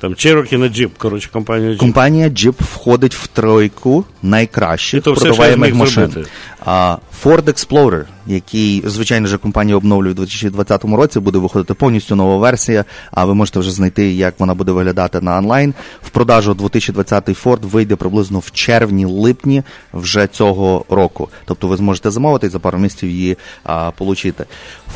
Там 0.00 0.12
Cherokee 0.12 0.57
на 0.57 0.69
джип, 0.69 0.99
коротше, 0.99 1.28
компанія 1.33 1.71
Jeep. 1.71 1.76
Компанія 1.76 2.28
Jeep 2.28 2.55
входить 2.59 3.14
в 3.14 3.26
тройку 3.26 4.05
найкращих 4.23 5.02
продаваємих 5.02 5.75
машин. 5.75 6.26
А 6.67 6.97
Ford 7.25 7.45
Explorer, 7.45 8.05
який, 8.26 8.83
звичайно 8.87 9.26
ж, 9.26 9.38
компанія 9.38 9.76
обновлює 9.76 10.11
у 10.11 10.14
2020 10.14 10.85
році, 10.85 11.21
буде 11.21 11.38
виходити 11.38 11.75
повністю 11.75 12.17
нова 12.17 12.37
версія. 12.37 12.85
А 13.11 13.25
ви 13.25 13.35
можете 13.35 13.61
вже 13.61 13.71
знайти, 13.71 14.12
як 14.12 14.40
вона 14.40 14.55
буде 14.55 14.73
виглядати 14.73 15.21
на 15.21 15.38
онлайн. 15.38 15.75
В 16.02 16.11
продажу 16.11 16.55
2020 16.55 17.28
Ford 17.28 17.67
вийде 17.67 17.97
приблизно 17.97 18.38
в 18.38 18.50
червні-липні 18.50 19.62
вже 19.93 20.26
цього 20.26 20.85
року. 20.88 21.28
Тобто 21.45 21.69
ви 21.69 21.76
зможете 21.76 22.11
замовити 22.11 22.47
і 22.47 22.50
за 22.50 22.59
пару 22.59 22.78
місяців 22.78 23.11
її 23.11 23.37
а, 23.64 23.90
получити. 23.90 24.45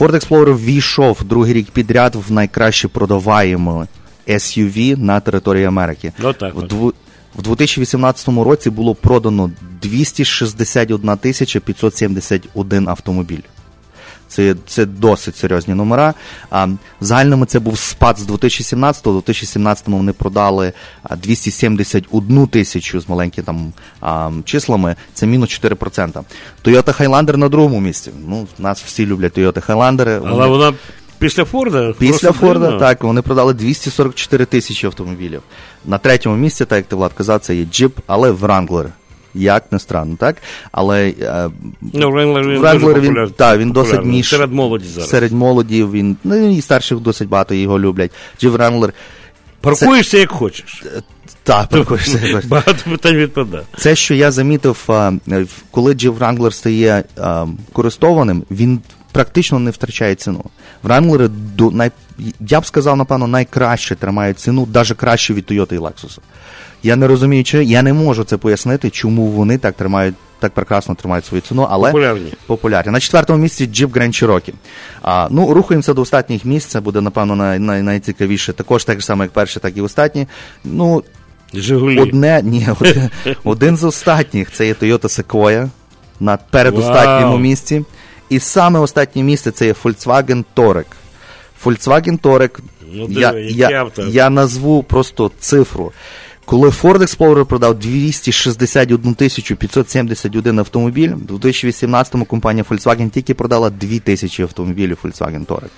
Ford 0.00 0.10
Explorer 0.10 0.54
ввійшов 0.54 1.24
другий 1.24 1.54
рік 1.54 1.70
підряд 1.70 2.14
в 2.28 2.32
найкраще 2.32 2.88
продаваємо 2.88 3.86
SUV 4.28 4.98
на 4.98 5.20
території 5.20 5.64
Америки. 5.64 6.12
Отак 6.22 6.54
В 6.54 6.58
от. 6.58 6.68
дву- 6.72 6.92
В 7.36 7.42
2018 7.42 8.28
році 8.44 8.70
було 8.70 8.94
продано 8.94 9.50
261 9.82 11.16
тисяча 11.16 11.60
571 11.60 12.88
автомобіль. 12.88 13.40
Це, 14.28 14.54
це 14.66 14.86
досить 14.86 15.36
серйозні 15.36 15.74
номера. 15.74 16.14
А, 16.50 16.64
в 16.66 16.78
загальному 17.00 17.44
це 17.44 17.58
був 17.58 17.78
спад 17.78 18.18
з 18.18 18.22
2017 18.26 19.04
до 19.04 19.12
2017 19.12 19.88
вони 19.88 20.12
продали 20.12 20.72
271 21.16 22.46
тисячу 22.46 23.00
з 23.00 23.08
маленькими 23.08 23.44
там 23.44 23.72
а, 24.00 24.30
числами. 24.44 24.96
Це 25.14 25.26
мінус 25.26 25.50
4%. 25.64 26.22
Toyota 26.64 26.98
Highlander 27.00 27.36
на 27.36 27.48
другому 27.48 27.80
місці. 27.80 28.10
Ну, 28.28 28.46
нас 28.58 28.82
всі 28.82 29.06
люблять 29.06 29.38
Toyota 29.38 29.66
Highlander. 29.66 30.22
Але 30.26 30.46
вона 30.46 30.74
після 31.22 31.44
Форда. 31.44 31.94
Після 31.98 32.32
Форда, 32.32 32.64
дивно. 32.66 32.78
так, 32.80 33.04
вони 33.04 33.22
продали 33.22 33.54
244 33.54 34.44
тисячі 34.44 34.86
автомобілів. 34.86 35.42
На 35.84 35.98
третьому 35.98 36.36
місці, 36.36 36.64
так 36.64 36.76
як 36.76 36.86
ти 36.86 36.96
Влад 36.96 37.12
казав, 37.12 37.40
це 37.40 37.54
є 37.56 37.64
Jeep, 37.64 37.90
але 38.06 38.30
Wrangler. 38.30 38.86
Як 39.34 39.72
не 39.72 39.78
странно, 39.78 40.16
так? 40.16 40.36
Але 40.72 41.08
е, 41.20 41.50
Ну, 41.80 42.10
Wrangler 42.10 42.42
він 42.54 42.62
Wrangler, 42.62 43.00
він, 43.00 43.30
та, 43.36 43.56
він 43.56 43.70
досить 43.72 44.04
між 44.04 44.28
Серед 44.28 44.52
молоді 44.52 44.84
зараз. 44.94 45.10
серед 45.10 45.32
молоді, 45.32 45.84
він 45.84 46.16
ну 46.24 46.50
і 46.50 46.60
старших 46.60 46.98
досить 46.98 47.28
багато 47.28 47.54
його 47.54 47.78
люблять. 47.80 48.10
Jeep 48.42 48.56
Wrangler, 48.56 48.92
Паркуєшся 49.60 50.18
як 50.18 50.30
хочеш. 50.30 50.84
та, 51.42 51.64
паркуєшся, 51.64 52.18
якось. 52.26 52.44
Багато 52.44 52.90
питань 52.90 53.16
відпадає. 53.16 53.64
Це, 53.76 53.94
що 53.96 54.14
я 54.14 54.30
замітив, 54.30 54.84
е, 54.90 55.12
коли 55.70 55.92
Jeep 55.92 56.18
Wrangler 56.18 56.50
стає 56.50 57.04
користованим, 57.72 58.44
він 58.50 58.80
практично 59.12 59.58
не 59.58 59.70
втрачає 59.70 60.14
ціну. 60.14 60.44
Wrangler, 60.84 61.28
до, 61.28 61.70
най, 61.70 61.90
я 62.40 62.60
б 62.60 62.66
сказав, 62.66 62.96
напевно, 62.96 63.26
найкраще 63.26 63.94
тримають 63.94 64.38
ціну, 64.38 64.68
навіть 64.74 64.92
краще 64.92 65.34
від 65.34 65.44
Toyota 65.46 65.74
і 65.74 65.78
Lexus. 65.78 66.18
Я 66.82 66.96
не 66.96 67.06
розумію, 67.06 67.44
чи 67.44 67.64
я 67.64 67.82
не 67.82 67.92
можу 67.92 68.24
це 68.24 68.36
пояснити, 68.36 68.90
чому 68.90 69.26
вони 69.26 69.58
так 69.58 69.74
тримають. 69.74 70.14
Так 70.38 70.52
прекрасно 70.52 70.94
тримають 70.94 71.24
свою 71.26 71.40
ціну, 71.40 71.66
але 71.70 71.88
Популярні. 71.90 72.32
популярні. 72.46 72.92
На 72.92 73.00
четвертому 73.00 73.38
місці 73.42 73.68
Jeep 73.68 73.88
Grand 73.88 74.24
Cherokee. 74.24 74.52
А, 75.02 75.28
ну, 75.30 75.54
рухаємося 75.54 75.94
до 75.94 76.02
останніх 76.02 76.44
місць. 76.44 76.66
Це 76.66 76.80
буде, 76.80 77.00
напевно, 77.00 77.36
най, 77.36 77.58
най, 77.58 77.82
найцікавіше. 77.82 78.52
Також 78.52 78.84
так 78.84 79.02
само, 79.02 79.22
як 79.22 79.32
перші, 79.32 79.60
так 79.60 79.76
і 79.76 79.80
останні. 79.80 80.26
Ну, 80.64 81.02
Жигулі. 81.54 82.00
Одне, 82.00 82.40
ні, 82.44 82.68
один, 82.80 83.10
один 83.44 83.76
з 83.76 83.84
останніх 83.84 84.50
це 84.50 84.66
є 84.66 84.72
Toyota 84.72 85.22
Sequoia 85.22 85.68
на 86.20 86.36
передостатньому 86.36 87.32
Вау. 87.32 87.38
місці. 87.38 87.84
І 88.32 88.40
саме 88.40 88.78
останнє 88.80 89.22
місце 89.22 89.50
це 89.50 89.66
є 89.66 89.72
Volkswagen 89.84 90.44
Touareg. 90.56 90.84
Volkswagen 91.64 92.18
Touareg, 92.20 92.58
Ну, 92.92 93.06
я, 93.10 93.32
я, 93.38 93.90
я 94.08 94.30
назву 94.30 94.82
просто 94.82 95.30
цифру. 95.40 95.92
Коли 96.44 96.68
Ford 96.68 96.98
Explorer 96.98 97.44
продав 97.44 97.78
261 97.78 99.14
тисячу 99.14 99.56
571 99.56 100.58
автомобіль, 100.58 101.10
в 101.28 101.32
2018-му 101.32 102.24
компанія 102.24 102.64
Volkswagen 102.70 103.10
тільки 103.10 103.34
продала 103.34 103.70
2 103.70 103.98
тисячі 103.98 104.42
автомобілів 104.42 104.98
Volkswagen 105.04 105.46
Touareg. 105.46 105.70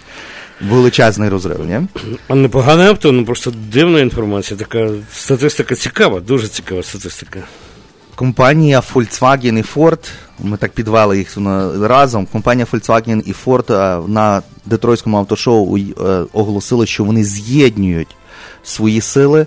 Величезний 0.71 1.29
розрив, 1.29 1.67
ні? 1.67 1.81
А 2.29 2.35
непогане 2.35 2.85
авто, 2.89 3.13
ну 3.13 3.25
просто 3.25 3.53
дивна 3.73 4.01
інформація. 4.01 4.59
Така 4.59 4.91
статистика 5.13 5.75
цікава, 5.75 6.21
дуже 6.21 6.49
цікава 6.49 6.83
статистика. 6.83 7.41
Компанія 8.15 8.81
Volkswagen 8.81 9.59
і 9.59 9.63
Ford, 9.63 10.11
ми 10.39 10.57
так 10.57 10.73
підвели 10.73 11.19
їх 11.19 11.39
разом. 11.81 12.27
Компанія 12.27 12.67
Volkswagen 12.73 13.23
і 13.27 13.33
Ford 13.33 13.73
е, 13.73 14.09
на 14.09 14.43
Детройтському 14.67 15.19
автошоу 15.19 15.79
е, 15.79 15.83
оголосили, 16.33 16.87
що 16.87 17.05
вони 17.05 17.25
з'єднують 17.25 18.17
свої 18.63 19.01
сили 19.01 19.47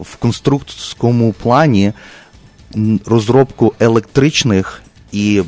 в 0.00 0.16
конструкторському 0.18 1.32
плані 1.32 1.92
розробку 3.06 3.74
електричних 3.80 4.82
і 5.12 5.42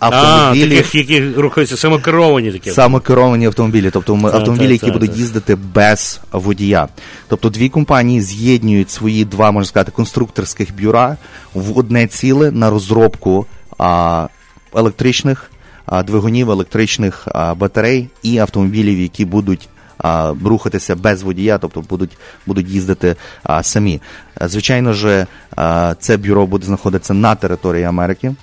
А, 0.00 0.54
таких, 0.54 0.94
які 0.94 1.20
рухаються 1.30 1.76
самокеровані 1.76 2.52
такі. 2.52 2.70
Самокеровані 2.70 3.46
автомобілі, 3.46 3.90
тобто 3.90 4.18
Так, 4.22 4.34
автомобілі, 4.34 4.64
так, 4.66 4.72
які 4.72 4.86
так, 4.86 4.92
будуть 4.92 5.10
так. 5.10 5.18
їздити 5.18 5.54
без 5.54 6.20
водія. 6.32 6.88
Тобто 7.28 7.50
дві 7.50 7.68
компанії 7.68 8.20
з'єднують 8.20 8.90
свої 8.90 9.24
два, 9.24 9.50
можна 9.50 9.68
сказати, 9.68 9.92
конструкторських 9.92 10.68
бюра 10.80 11.16
в 11.54 11.78
одне 11.78 12.06
ціле 12.06 12.50
на 12.50 12.70
розробку 12.70 13.46
а, 13.78 14.26
електричних 14.74 15.50
а, 15.86 16.02
двигунів, 16.02 16.50
електричних 16.50 17.28
а, 17.32 17.54
батарей 17.54 18.08
і 18.22 18.38
автомобілів, 18.38 19.00
які 19.00 19.24
будуть. 19.24 19.68
а, 19.98 20.34
Рухатися 20.44 20.96
без 20.96 21.22
водія, 21.22 21.58
тобто 21.58 21.80
будуть, 21.80 22.18
будуть 22.46 22.68
їздити 22.68 23.16
а, 23.42 23.62
самі. 23.62 24.00
Звичайно 24.40 24.92
ж, 24.92 25.26
а, 25.56 25.94
це 26.00 26.16
бюро 26.16 26.46
буде 26.46 26.66
знаходитися 26.66 27.14
на 27.14 27.34
території 27.34 27.84
Америки. 27.84 28.34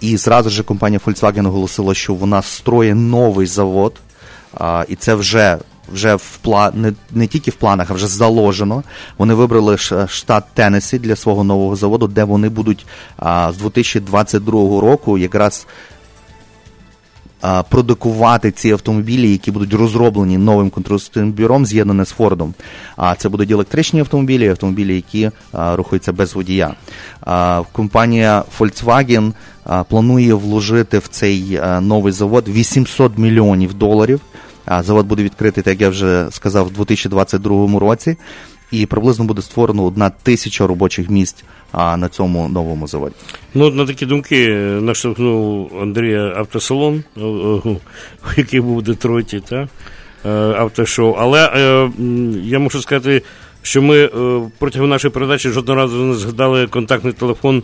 І 0.00 0.16
зразу 0.16 0.50
ж 0.50 0.62
компанія 0.62 1.00
Volkswagen 1.06 1.46
оголосила, 1.46 1.94
що 1.94 2.14
вона 2.14 2.42
строє 2.42 2.94
новий 2.94 3.46
завод, 3.46 3.94
і 4.88 4.96
це 4.96 5.14
вже, 5.14 5.58
вже 5.92 6.14
в 6.14 6.36
пла... 6.42 6.72
не, 6.74 6.92
не 7.10 7.26
тільки 7.26 7.50
в 7.50 7.54
планах, 7.54 7.90
а 7.90 7.94
вже 7.94 8.06
заложено. 8.06 8.82
Вони 9.18 9.34
вибрали 9.34 9.76
штат 10.08 10.44
Теннесі 10.54 10.98
для 10.98 11.16
свого 11.16 11.44
нового 11.44 11.76
заводу, 11.76 12.06
де 12.06 12.24
вони 12.24 12.48
будуть 12.48 12.86
з 13.50 13.56
2022 13.56 14.80
року 14.80 15.18
якраз 15.18 15.66
продукувати 17.68 18.50
ці 18.50 18.70
автомобілі, 18.70 19.30
які 19.32 19.50
будуть 19.50 19.74
розроблені 19.74 20.38
новим 20.38 20.70
конструкторським 20.70 21.32
бюром, 21.32 21.66
з'єднане 21.66 22.04
з 22.04 22.10
Фордом. 22.10 22.54
А 22.96 23.14
це 23.14 23.28
будуть 23.28 23.50
електричні 23.50 24.00
автомобілі, 24.00 24.48
автомобілі, 24.48 24.94
які 24.94 25.30
рухаються 25.52 26.12
без 26.12 26.34
водія. 26.34 26.74
Компанія 27.72 28.44
Volkswagen 28.58 29.32
планує 29.88 30.34
вложити 30.34 30.98
в 30.98 31.08
цей 31.08 31.60
новий 31.80 32.12
завод 32.12 32.48
800 32.48 33.18
мільйонів 33.18 33.74
доларів. 33.74 34.20
Завод 34.80 35.06
буде 35.06 35.22
відкритий, 35.22 35.64
так 35.64 35.72
як 35.72 35.80
я 35.80 35.88
вже 35.88 36.26
сказав, 36.30 36.66
в 36.66 36.70
2022 36.70 37.78
році, 37.78 38.16
і 38.70 38.86
приблизно 38.86 39.24
буде 39.24 39.42
створено 39.42 39.84
одна 39.84 40.10
тисяча 40.10 40.66
робочих 40.66 41.10
місць 41.10 41.44
а, 41.72 41.96
на 41.96 42.08
цьому 42.08 42.48
новому 42.48 42.86
заводі. 42.86 43.14
Ну, 43.54 43.70
на 43.70 43.86
такі 43.86 44.06
думки 44.06 44.48
наштовхнув 44.80 45.72
Андрія 45.82 46.34
автосалон, 46.36 47.04
який 48.36 48.60
був 48.60 48.78
в 48.78 48.82
Детройті, 48.82 49.40
та? 49.40 49.68
Е, 50.24 50.30
автошоу. 50.30 51.14
Але 51.18 51.44
е, 51.46 51.90
я 52.44 52.58
можу 52.58 52.82
сказати, 52.82 53.22
що 53.62 53.82
ми 53.82 54.04
е, 54.04 54.10
протягом 54.58 54.88
нашої 54.88 55.12
передачі 55.12 55.50
жодного 55.50 55.80
разу 55.80 55.96
не 55.96 56.14
згадали 56.14 56.66
контактний 56.66 57.12
телефон 57.12 57.62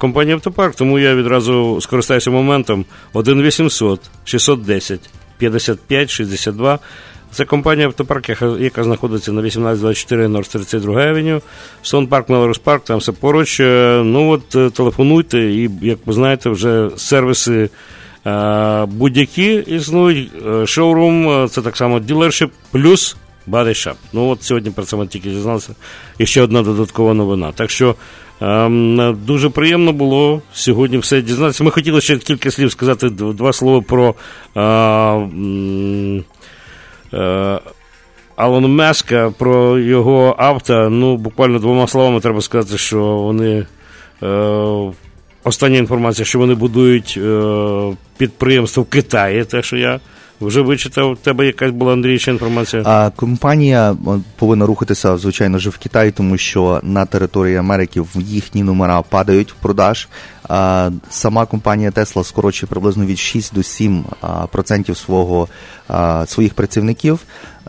компанії 0.00 0.34
Автопарк, 0.34 0.74
тому 0.74 0.98
я 0.98 1.14
відразу 1.14 1.80
скористаюся 1.80 2.30
моментом 2.30 2.84
1 3.12 3.42
800 3.42 4.00
610 4.24 5.10
55 5.38 6.10
62 6.10 6.78
це 7.32 7.44
компанія 7.44 7.86
автопарк, 7.86 8.28
яка 8.58 8.84
знаходиться 8.84 9.32
на 9.32 9.38
1824 9.38 10.28
Норд 10.28 10.48
32 10.48 11.02
Авеню, 11.02 11.42
Сон 11.82 12.06
Парк, 12.06 12.28
Мелорус 12.28 12.58
Парк, 12.58 12.84
там 12.84 12.98
все 12.98 13.12
поруч. 13.12 13.60
Е, 13.60 14.02
ну 14.04 14.30
от 14.30 14.56
е, 14.56 14.70
телефонуйте, 14.70 15.38
і 15.38 15.70
як 15.82 15.98
ви 16.06 16.12
знаєте, 16.12 16.50
вже 16.50 16.90
сервіси 16.96 17.70
е, 18.26 18.84
будь-які 18.84 19.54
існують. 19.54 20.30
Шоурум, 20.64 21.48
це 21.48 21.62
так 21.62 21.76
само 21.76 22.00
ділершип, 22.00 22.50
плюс 22.70 23.16
Body 23.48 23.94
Ну 24.12 24.28
от 24.28 24.42
сьогодні 24.42 24.70
про 24.70 24.84
це 24.84 24.96
ми 24.96 25.06
тільки 25.06 25.30
дізналися. 25.30 25.74
І 26.18 26.26
ще 26.26 26.42
одна 26.42 26.62
додаткова 26.62 27.14
новина. 27.14 27.52
Так 27.52 27.70
що 27.70 27.94
ем, 28.40 29.18
дуже 29.26 29.48
приємно 29.48 29.92
було 29.92 30.42
сьогодні 30.52 30.98
все 30.98 31.22
дізнатися. 31.22 31.64
Ми 31.64 31.70
хотіли 31.70 32.00
ще 32.00 32.18
кілька 32.18 32.50
слів 32.50 32.72
сказати 32.72 33.10
два 33.10 33.52
слова 33.52 33.80
про. 33.80 34.14
Е, 37.14 37.60
Меска 38.68 39.32
про 39.38 39.78
його 39.78 40.34
авто. 40.38 40.90
Ну, 40.90 41.16
буквально 41.16 41.58
двома 41.58 41.86
словами 41.86 42.20
треба 42.20 42.40
сказати, 42.40 42.78
що 42.78 42.98
вони. 43.00 43.66
Е, 44.22 44.92
Остання 45.44 45.78
інформація, 45.78 46.24
що 46.24 46.38
вони 46.38 46.54
будують 46.54 47.18
е, 47.22 47.96
підприємство 48.16 48.82
в 48.82 48.86
Китаї, 48.86 49.44
те, 49.44 49.62
що 49.62 49.76
я 49.76 50.00
вже 50.40 50.60
вичитав, 50.60 51.10
у 51.10 51.16
тебе 51.16 51.46
якась 51.46 51.70
була 51.70 51.92
Андрій 51.92 52.18
ще 52.18 52.30
інформація? 52.30 52.82
А 52.86 53.10
компанія 53.10 53.96
повинна 54.36 54.66
рухатися, 54.66 55.16
звичайно 55.16 55.58
ж, 55.58 55.70
в 55.70 55.78
Китаї, 55.78 56.10
тому 56.10 56.36
що 56.36 56.80
на 56.82 57.06
території 57.06 57.56
Америки 57.56 58.02
їхні 58.14 58.62
номера 58.62 59.02
падають 59.02 59.52
в 59.52 59.54
продаж. 59.54 60.08
А, 60.48 60.90
Сама 61.10 61.46
компанія 61.46 61.90
Tesla 61.90 62.24
скорочує 62.24 62.68
приблизно 62.70 63.06
від 63.06 63.18
6 63.18 63.54
до 63.54 63.62
7 63.62 64.04
процентів 64.52 64.96
свого 64.96 65.48
своїх 66.26 66.54
працівників. 66.54 67.20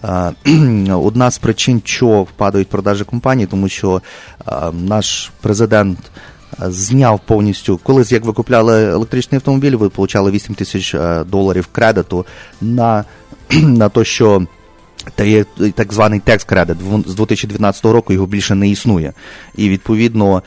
Одна 0.89 1.31
з 1.31 1.37
причин, 1.37 1.81
чого 1.81 2.23
впадають 2.23 2.69
продажі 2.69 3.03
компанії, 3.03 3.47
тому 3.47 3.69
що 3.69 4.01
наш 4.73 5.31
президент 5.41 5.99
зняв 6.59 7.19
повністю. 7.25 7.79
Колись 7.83 8.11
як 8.11 8.25
ви 8.25 8.33
купляли 8.33 8.83
електричний 8.83 9.37
автомобіль, 9.37 9.75
ви 9.75 9.89
отримали 9.97 10.31
8 10.31 10.55
тисяч 10.55 10.95
е, 10.95 11.23
доларів 11.23 11.67
кредиту 11.71 12.25
на 12.61 13.05
на 13.51 13.89
те, 13.89 14.03
що 14.03 14.45
та 15.15 15.23
є 15.23 15.45
так 15.75 15.93
званий 15.93 16.19
текст 16.19 16.47
кредит 16.47 16.77
з 17.05 17.15
2012 17.15 17.85
року 17.85 18.13
його 18.13 18.25
більше 18.25 18.55
не 18.55 18.69
існує. 18.69 19.13
І 19.55 19.69
відповідно 19.69 20.43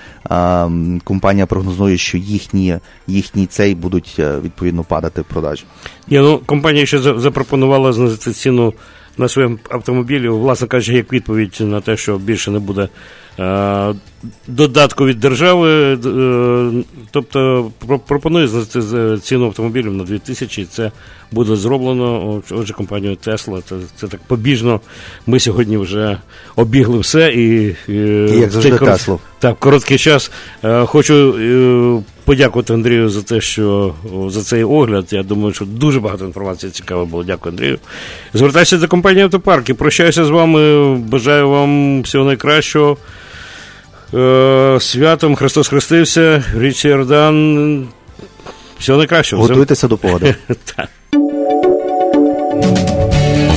компанія 1.04 1.46
прогнозує, 1.46 1.96
що 1.96 2.18
їхні 2.18 2.78
їхні 3.06 3.46
цей 3.46 3.74
будуть 3.74 4.16
е, 4.18 4.38
відповідно 4.40 4.84
падати 4.84 5.20
в 5.20 5.24
продажі. 5.24 5.64
Ні, 6.08 6.18
ну 6.18 6.40
компанія 6.46 6.86
ще 6.86 6.98
запропонувала 6.98 7.92
знизити 7.92 8.32
ціну 8.32 8.74
на 9.18 9.28
своєму 9.28 9.58
автомобілі, 9.70 10.28
власне 10.28 10.66
кажучи, 10.66 10.96
як 10.96 11.12
відповідь 11.12 11.56
на 11.60 11.80
те, 11.80 11.96
що 11.96 12.18
більше 12.18 12.50
не 12.50 12.58
буде 12.58 12.82
Е, 12.82 12.88
додатку 14.46 15.06
від 15.06 15.20
держави, 15.20 15.98
е, 16.06 16.84
тобто 17.10 17.70
пропонує 18.06 18.48
знизити 18.48 19.18
ціну 19.18 19.46
автомобілів 19.46 19.92
на 19.92 20.04
2000, 20.04 20.62
і 20.62 20.64
це 20.64 20.90
буде 21.32 21.56
зроблено. 21.56 22.42
Отже, 22.50 22.72
компанією 22.72 23.16
Tesla. 23.26 23.62
Це 23.68 23.74
це 23.96 24.08
так 24.08 24.20
побіжно. 24.26 24.80
Ми 25.26 25.40
сьогодні 25.40 25.76
вже 25.76 26.18
обігли 26.56 26.98
все 26.98 27.32
і, 27.32 27.76
і 27.88 27.94
як 28.38 28.50
завжди 28.50 28.78
корот... 28.78 29.20
Так, 29.38 29.58
короткий 29.58 29.98
час. 29.98 30.30
Е, 30.64 30.86
хочу 30.86 31.34
подякувати 32.24 32.74
Андрію 32.74 33.08
за 33.08 33.22
те, 33.22 33.40
що 33.40 33.94
за 34.28 34.42
цей 34.42 34.64
огляд. 34.64 35.06
Я 35.10 35.22
думаю, 35.22 35.54
що 35.54 35.64
дуже 35.64 36.00
багато 36.00 36.24
інформації 36.24 36.72
цікаво 36.72 37.06
було. 37.06 37.24
Дякую, 37.24 37.52
Андрію. 37.52 37.78
Звертаюся 38.34 38.78
до 38.78 38.88
компанії 38.88 39.24
Автопарки. 39.24 39.74
Прощаюся 39.74 40.24
з 40.24 40.30
вами. 40.30 40.94
Бажаю 40.96 41.48
вам 41.50 42.02
всього 42.02 42.24
найкращого. 42.24 42.96
Е, 44.14 44.78
святом 44.80 45.36
Христос 45.36 45.68
Хрестився, 45.68 46.44
річ 46.58 46.84
Йордан. 46.84 47.88
Всього 48.78 48.98
найкращого. 48.98 49.42
Готуйтеся 49.42 49.88
до 49.88 49.96
погоди. 49.98 50.34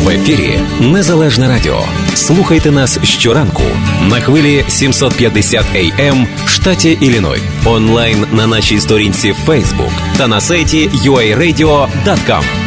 В 0.04 0.10
ефірі 0.10 0.60
Незалежне 0.80 1.48
Радіо. 1.48 1.80
Слухайте 2.14 2.72
нас 2.72 3.00
щоранку 3.04 3.64
на 4.10 4.20
хвилі 4.20 4.66
750 4.68 5.66
AM 5.76 5.94
ем 5.98 6.28
в 6.46 6.50
штаті 6.50 6.98
Ілліной. 7.02 7.40
Онлайн 7.66 8.26
на 8.32 8.48
нашій 8.48 8.80
сторінці 8.80 9.36
Facebook 9.48 9.92
та 10.18 10.28
на 10.28 10.42
сайті 10.42 10.90
uaradio.com. 10.90 12.67